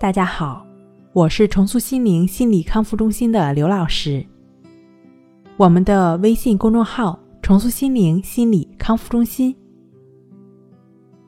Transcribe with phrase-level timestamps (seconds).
[0.00, 0.64] 大家好，
[1.12, 4.24] 我是重塑心灵心理康复中心的刘老师。
[5.58, 9.54] 我们的微信公众号“重塑心灵心理康复中心”。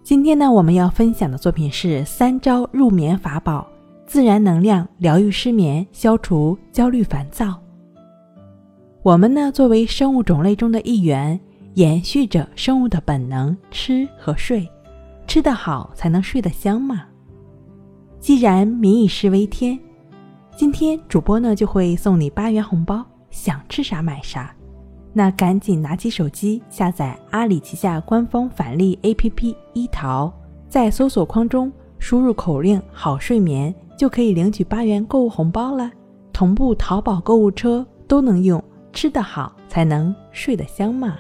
[0.03, 3.69] 今天呢，我们要分享的作品是三招入眠法宝，
[4.07, 7.61] 自然能量疗愈失眠，消除焦虑烦躁。
[9.03, 11.39] 我们呢，作为生物种类中的一员，
[11.75, 14.67] 延续着生物的本能，吃和睡，
[15.27, 17.03] 吃得好才能睡得香嘛。
[18.23, 19.77] 既然民以食为天，
[20.57, 24.55] 今天主播呢就会送你八元红包，想吃啥买啥。
[25.13, 30.33] 那赶紧拿起手机下载阿里旗下官方返利 APP 一淘，
[30.69, 35.91] 在搜索框中输入口令“好睡眠”，就可以领取八元购物红包了。
[36.33, 38.63] 同步淘宝购物车都能用，
[38.93, 41.19] 吃得好才能睡得香嘛。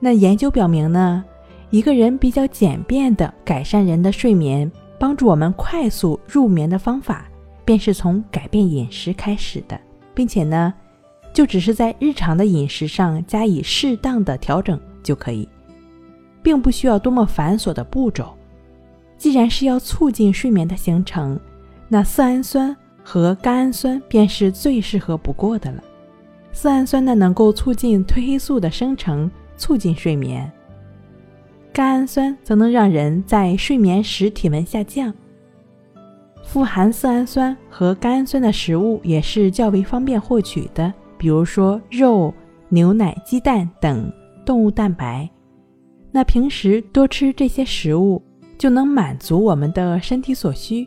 [0.00, 1.22] 那研究表明呢，
[1.68, 4.72] 一个人比较简便的改善人的睡眠。
[4.98, 7.26] 帮助我们快速入眠的方法，
[7.64, 9.78] 便是从改变饮食开始的，
[10.14, 10.74] 并且呢，
[11.32, 15.48] 就只是在日常的饮食上加以适当的调整就可以，
[16.42, 18.34] 并不需要多么繁琐的步骤。
[19.16, 21.38] 既然是要促进睡眠的形成，
[21.88, 25.82] 那色氨酸和甘氨酸便是最适合不过的了。
[26.52, 30.50] 色氨酸呢，能够促进褪黑素的生成，促进睡眠。
[31.78, 35.14] 甘氨酸则能让人在睡眠时体温下降。
[36.42, 42.34] 富含色氨酸和甘氨酸的食物也是较为方便获取的，比如说肉、
[42.68, 44.12] 牛奶、鸡蛋等
[44.44, 45.30] 动物蛋白。
[46.10, 48.20] 那平时多吃这些食物，
[48.58, 50.84] 就能满足我们的身体所需。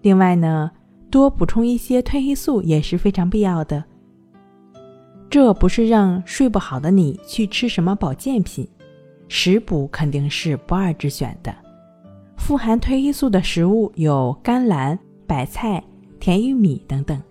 [0.00, 0.70] 另外呢，
[1.10, 3.84] 多补充一些褪黑素也是非常必要的。
[5.28, 8.66] 这不是让睡不好的你去吃什么保健品。
[9.32, 11.54] 食补肯定是不二之选的。
[12.36, 15.80] 富含褪黑素的食物有甘蓝、白菜、
[16.18, 17.22] 甜玉米等等。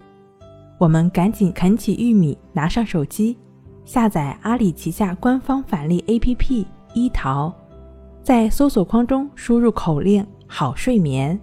[0.78, 3.38] 我们赶紧啃起玉米，拿上手机，
[3.84, 7.54] 下载阿里旗下官方返利 APP 一淘，
[8.24, 11.38] 在搜索框中输入口令“好睡眠”，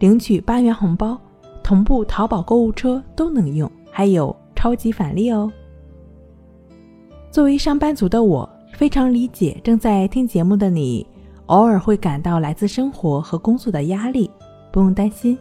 [0.00, 1.18] 领取八元红包，
[1.62, 5.50] 同步淘宝购物车都能用，还有超级返利哦。
[7.30, 8.53] 作为上班族的我。
[8.74, 11.06] 非常理解正在听节目的你，
[11.46, 14.28] 偶尔会感到来自生活和工作的压力，
[14.72, 15.38] 不用担心，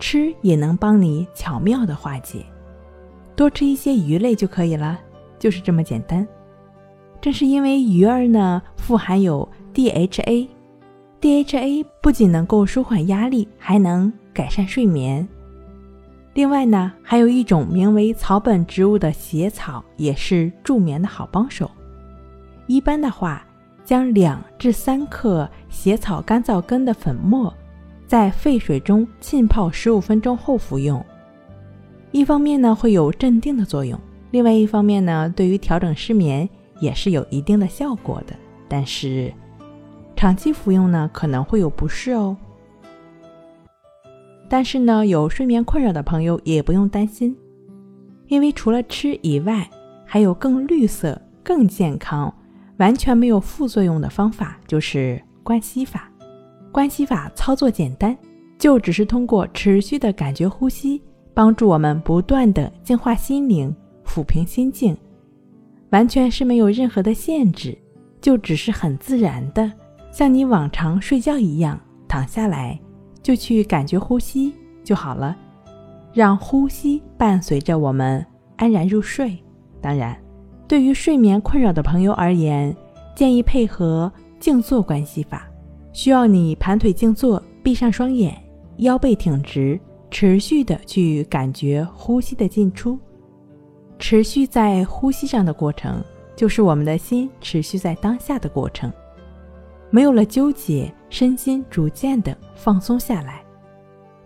[0.00, 2.44] 吃也能帮你巧妙的化解，
[3.36, 4.98] 多吃一些鱼类就可以了，
[5.38, 6.26] 就是这么简单。
[7.20, 15.26] 正是因为鱼儿呢富含有 DHA，DHA 不仅能够舒缓压力，还能改善睡眠。
[16.34, 21.70] 另外呢，还有一种名为草本植物的血草，也是助眠的好帮手。
[22.68, 23.44] 一般的话，
[23.82, 27.52] 将两至三克血草干燥根的粉末，
[28.06, 31.04] 在沸水中浸泡十五分钟后服用。
[32.12, 33.98] 一方面呢会有镇定的作用，
[34.30, 38.36] 另外一方面呢对于调整失眠也是有一定的效果的。
[38.68, 39.32] 但是，
[40.14, 42.36] 长期服用呢可能会有不适哦。
[44.50, 47.34] 但是呢有睡眠困扰的朋友也不用担心，
[48.26, 49.68] 因为除了吃以外，
[50.04, 52.34] 还有更绿色、更健康。
[52.78, 56.10] 完全没有副作用的方法就是关系法。
[56.70, 58.16] 关系法操作简单，
[58.58, 61.02] 就只是通过持续的感觉呼吸，
[61.34, 63.74] 帮助我们不断的净化心灵、
[64.04, 64.96] 抚平心境，
[65.90, 67.76] 完全是没有任何的限制，
[68.20, 69.72] 就只是很自然的，
[70.12, 72.78] 像你往常睡觉一样躺下来，
[73.22, 75.36] 就去感觉呼吸就好了，
[76.12, 78.24] 让呼吸伴随着我们
[78.56, 79.36] 安然入睡。
[79.80, 80.27] 当然。
[80.68, 82.76] 对于睡眠困扰的朋友而言，
[83.14, 85.48] 建议配合静坐关系法，
[85.94, 88.36] 需要你盘腿静坐，闭上双眼，
[88.76, 89.80] 腰背挺直，
[90.10, 92.98] 持续的去感觉呼吸的进出。
[93.98, 96.04] 持续在呼吸上的过程，
[96.36, 98.92] 就是我们的心持续在当下的过程。
[99.88, 103.42] 没有了纠结，身心逐渐的放松下来。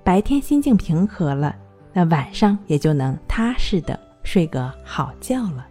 [0.02, 1.54] 白天心境平和了，
[1.92, 5.68] 那晚上也就能踏实的睡个好觉了。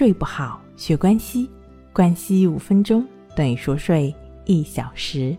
[0.00, 1.46] 睡不好，学关西，
[1.92, 3.06] 关西五分钟
[3.36, 4.14] 等于熟睡
[4.46, 5.36] 一小时。